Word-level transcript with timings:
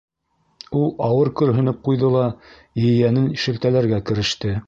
Ул 0.79 0.87
ауыр 1.07 1.29
көрһөнөп 1.41 1.83
ҡуйҙы 1.89 2.09
ла 2.17 2.25
ейәнен 2.87 3.31
шелтәләргә 3.45 4.01
кереште. 4.11 4.59